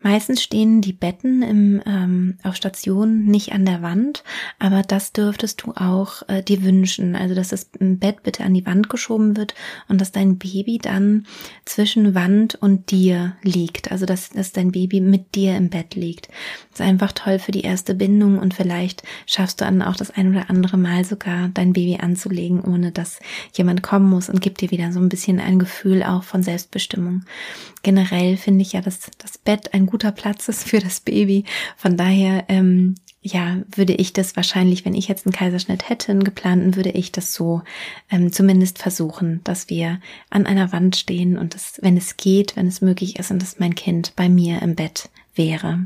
[0.03, 4.23] Meistens stehen die Betten im, ähm, auf Stationen nicht an der Wand,
[4.57, 7.15] aber das dürftest du auch äh, dir wünschen.
[7.15, 9.53] Also, dass das Bett bitte an die Wand geschoben wird
[9.89, 11.27] und dass dein Baby dann
[11.65, 13.91] zwischen Wand und dir liegt.
[13.91, 16.29] Also, dass, dass dein Baby mit dir im Bett liegt.
[16.71, 20.09] Das ist einfach toll für die erste Bindung und vielleicht schaffst du dann auch das
[20.09, 23.19] ein oder andere Mal sogar dein Baby anzulegen, ohne dass
[23.53, 27.23] jemand kommen muss und gibt dir wieder so ein bisschen ein Gefühl auch von Selbstbestimmung.
[27.83, 31.43] Generell finde ich ja, dass das Bett ein guter Platz ist für das Baby.
[31.77, 36.23] Von daher, ähm, ja, würde ich das wahrscheinlich, wenn ich jetzt einen Kaiserschnitt hätte, einen
[36.23, 37.61] geplanten, würde ich das so
[38.09, 39.99] ähm, zumindest versuchen, dass wir
[40.31, 43.59] an einer Wand stehen und das, wenn es geht, wenn es möglich ist und dass
[43.59, 45.85] mein Kind bei mir im Bett wäre.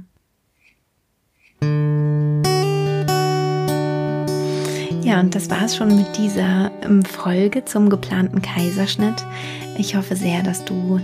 [5.03, 9.26] Ja, und das war es schon mit dieser ähm, Folge zum geplanten Kaiserschnitt.
[9.78, 10.99] Ich hoffe sehr, dass du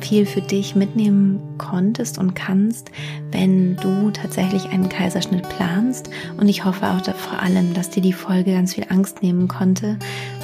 [0.00, 2.90] viel für dich mitnehmen konntest und kannst,
[3.32, 6.10] wenn du tatsächlich einen Kaiserschnitt planst.
[6.38, 9.48] Und ich hoffe auch da vor allem, dass dir die Folge ganz viel Angst nehmen
[9.48, 9.98] konnte.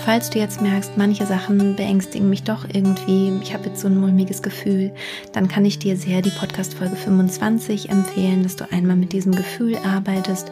[0.05, 3.99] Falls du jetzt merkst, manche Sachen beängstigen mich doch irgendwie, ich habe jetzt so ein
[3.99, 4.93] mulmiges Gefühl,
[5.32, 9.76] dann kann ich dir sehr die Podcast-Folge 25 empfehlen, dass du einmal mit diesem Gefühl
[9.76, 10.51] arbeitest.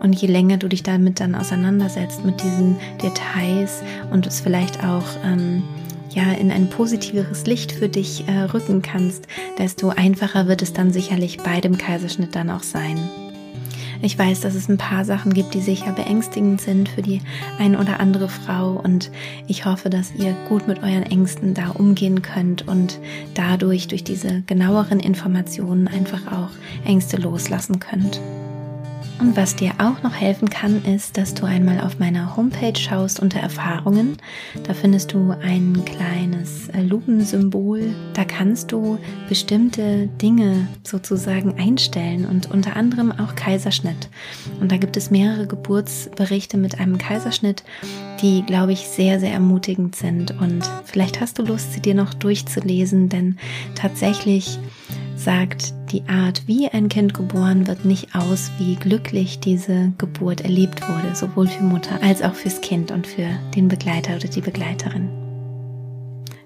[0.00, 5.04] Und je länger du dich damit dann auseinandersetzt, mit diesen Details und es vielleicht auch
[5.22, 5.62] ähm,
[6.10, 9.26] ja in ein positiveres Licht für dich äh, rücken kannst,
[9.58, 12.98] desto einfacher wird es dann sicherlich bei dem Kaiserschnitt dann auch sein.
[14.02, 17.20] Ich weiß, dass es ein paar Sachen gibt, die sicher beängstigend sind für die
[17.58, 19.10] ein oder andere Frau und
[19.46, 22.98] ich hoffe, dass ihr gut mit euren Ängsten da umgehen könnt und
[23.34, 26.50] dadurch durch diese genaueren Informationen einfach auch
[26.86, 28.20] Ängste loslassen könnt.
[29.20, 33.20] Und was dir auch noch helfen kann, ist, dass du einmal auf meiner Homepage schaust
[33.20, 34.16] unter Erfahrungen.
[34.64, 37.94] Da findest du ein kleines äh, Lupensymbol.
[38.14, 38.98] Da kannst du
[39.28, 44.08] bestimmte Dinge sozusagen einstellen und unter anderem auch Kaiserschnitt.
[44.58, 47.62] Und da gibt es mehrere Geburtsberichte mit einem Kaiserschnitt,
[48.22, 50.30] die, glaube ich, sehr, sehr ermutigend sind.
[50.40, 53.36] Und vielleicht hast du Lust, sie dir noch durchzulesen, denn
[53.74, 54.58] tatsächlich
[55.16, 60.88] sagt die Art, wie ein Kind geboren wird, nicht aus, wie glücklich diese Geburt erlebt
[60.88, 65.29] wurde, sowohl für Mutter als auch fürs Kind und für den Begleiter oder die Begleiterin.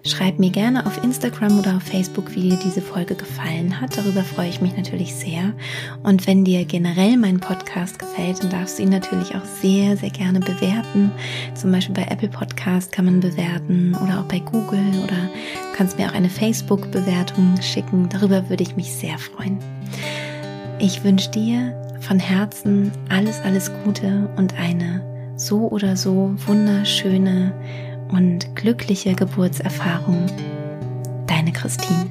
[0.07, 3.97] Schreib mir gerne auf Instagram oder auf Facebook, wie dir diese Folge gefallen hat.
[3.97, 5.55] Darüber freue ich mich natürlich sehr.
[6.03, 10.11] Und wenn dir generell mein Podcast gefällt, dann darfst du ihn natürlich auch sehr, sehr
[10.11, 11.11] gerne bewerten.
[11.55, 15.31] Zum Beispiel bei Apple Podcast kann man bewerten oder auch bei Google oder
[15.75, 18.11] kannst mir auch eine Facebook-Bewertung schicken.
[18.11, 19.59] Darüber würde ich mich sehr freuen.
[20.81, 25.03] Ich wünsche dir von Herzen alles, alles Gute und eine
[25.37, 27.55] so oder so wunderschöne
[28.11, 30.27] und glückliche Geburtserfahrung.
[31.27, 32.11] Deine Christine.